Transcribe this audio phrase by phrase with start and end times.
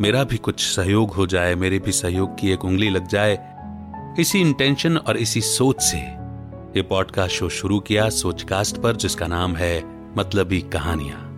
[0.00, 3.56] मेरा भी कुछ सहयोग हो जाए, मेरे भी सहयोग की एक उंगली लग जाए।
[4.20, 5.96] इसी इंटेंशन और इसी सोच से
[6.76, 9.82] ये पॉडकास्ट शो शुरू किया सोचकास्ट पर, जिसका नाम है
[10.16, 11.30] मतलबी कहानियाँ।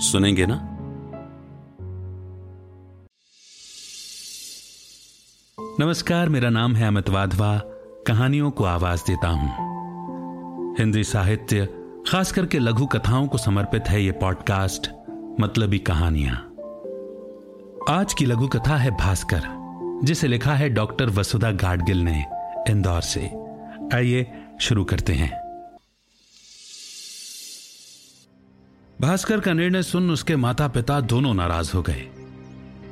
[0.00, 0.60] सुनेंगे ना?
[5.60, 7.60] नमस्कार, मेरा नाम है अमित वाधवा।
[8.06, 9.50] कहानियों को आवाज़ देता हूँ।
[10.78, 11.68] हिंदी साहित्य
[12.08, 14.90] खास करके लघु कथाओं को समर्पित है ये पॉडकास्ट
[15.40, 16.49] मतलबी कहानियाँ।
[17.90, 19.42] आज की लघु कथा है भास्कर,
[20.04, 22.24] जिसे लिखा है डॉक्टर वसुधा गाडगिल ने
[22.70, 23.20] इंदौर से।
[23.94, 24.26] आइए
[24.60, 25.30] शुरू करते हैं।
[29.00, 32.06] भास्कर का निर्णय सुन उसके माता पिता दोनों नाराज़ हो गए।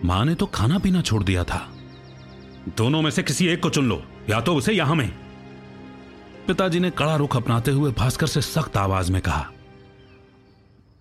[0.04, 1.60] माँ ने तो खाना पीना छोड़ दिया था।
[2.76, 5.08] दोनों में से किसी एक को चुन लो, या तो उसे या हमें
[6.46, 9.48] पिताजी ने कड़ा रुख अपनाते हुए भास्कर से सख्त आवाज़ में कहा,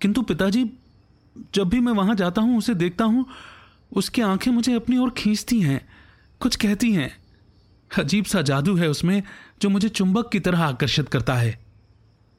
[0.01, 0.69] किंतु पिताजी,
[1.55, 3.25] जब भी मैं वहाँ जाता हूँ, उसे देखता हूँ
[3.93, 5.89] उसकी आँखें मुझे अपनी ओर खींचती हैं
[6.39, 7.17] कुछ कहती हैं।
[7.99, 9.23] अजीब सा जादू है उसमें
[9.61, 11.65] जो मुझे चुंबक की तरह आकर्षित करता है।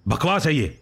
[0.08, 0.80] बकवास है ये।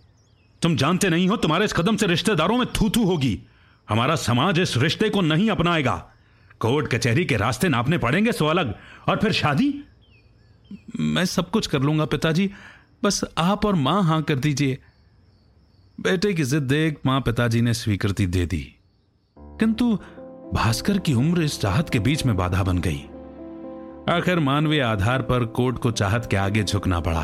[0.63, 3.43] तुम जानते नहीं हो तुम्हारे इस कदम से रिश्तेदारों में थू थू होगी।
[3.89, 6.13] हमारा समाज इस रिश्ते को नहीं अपनाएगा।
[6.61, 8.75] कोर्ट कचहरी के रास्ते नापने पड़ेंगे सो अलग।
[9.09, 9.85] और फिर शादी?
[11.01, 12.51] मैं सब कुछ कर लूँगा पिताजी।
[13.05, 14.79] बस आप और माँ हाँ कर दीजिए।
[16.01, 18.75] बेटे की जिद देख माँ पिताजी ने स्वीकृति दे दी।
[19.39, 19.99] किंतु
[20.55, 22.99] भास्कर की उम्र इस चाहत के बीच में बाधा बन गई।
[24.09, 27.23] आखिर मानवीय आधार पर कोर्ट को चाहत के आगे झुकना पड़ा।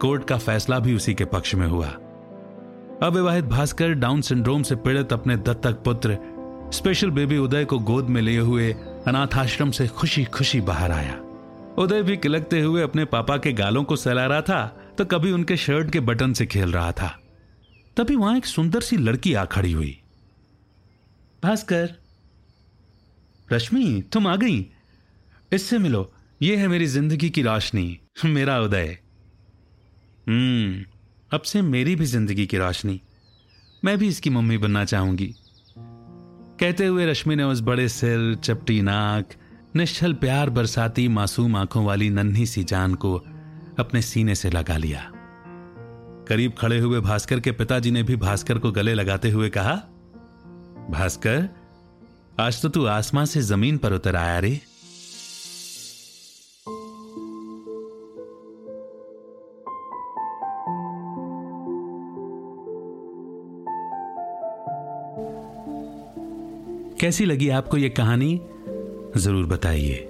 [0.00, 1.88] कोर्ट का फैसला भी उसी के पक्ष में हुआ।
[3.02, 6.18] अविवाहित भास्कर डाउन सिंड्रोम से पीड़ित अपने दत्तक पुत्र,
[6.72, 8.72] स्पेशल बेबी उदय को गोद में लिए हुए
[9.06, 11.18] अनाथ आश्रम से खुशी खुशी बाहर आया।
[11.78, 14.64] उदय भी किलकते हुए अपने पापा के गालों को सहला रहा था
[14.98, 17.16] तो कभी उनके शर्ट के बटन से खेल रहा था।
[17.96, 19.98] तभी वहाँ एक सुंदर सी लड़की आ खड़ी हुई।
[21.42, 21.94] भास्कर
[23.52, 24.66] रश्मि तुम आ गई।
[25.52, 28.98] इससे मिलो। ये है मेरी ज़िंदगी की रोशनी। मेरा उदय।
[30.28, 30.84] हम्म
[31.32, 33.00] अब से मेरी भी ज़िंदगी की रोशनी।
[33.84, 35.34] मैं भी इसकी मम्मी बनना चाहूँगी।
[36.60, 39.28] कहते हुए रश्मि ने उस बड़े सिर, चपटी नाक,
[39.76, 43.14] निश्चल प्यार बरसाती मासूम आँखों वाली नन्ही सी जान को
[43.78, 45.10] अपने सीने से लगा लिया।
[46.28, 49.74] करीब खड़े हुए भास्कर के पिताजी ने भी भास्कर को गले लगाते हुए कहा,
[50.90, 51.48] भास्कर
[52.40, 54.60] आज तो तू आसमां से ज़मीन पर उतर आया रे।
[67.00, 68.40] कैसी लगी आपको यह कहानी?
[69.16, 70.08] ज़रूर बताइए।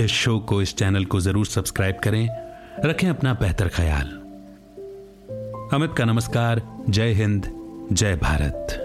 [0.00, 2.28] इस शो को, इस चैनल को ज़रूर सब्सक्राइब करें,
[2.84, 4.08] रखें अपना बेहतर ख्याल।
[5.72, 7.50] अमित का नमस्कार, जय हिंद,
[7.92, 8.84] जय भारत।